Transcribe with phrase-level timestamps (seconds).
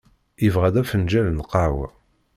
[0.43, 1.87] Yebɣa-d afenǧal n lqahwa.